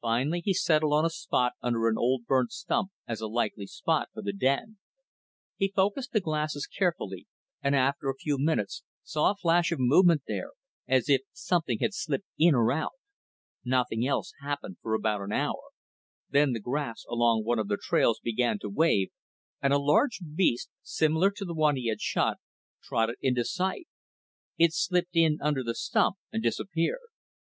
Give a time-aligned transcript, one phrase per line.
[0.00, 4.08] Finally, he settled on a spot under an old burnt stump as a likely spot
[4.12, 4.78] for the den.
[5.58, 7.28] He focused the glasses carefully
[7.62, 10.50] and after a few minutes saw a flash of movement there,
[10.88, 12.94] as if something had slipped in or out.
[13.64, 15.60] Nothing else happened for about an hour.
[16.28, 19.10] Then the grass along one of the trails began to wave
[19.62, 22.38] and a large beast, similar to the one he had shot,
[22.82, 23.86] trotted into sight.
[24.58, 26.98] It slipped in under the stump and disappeared.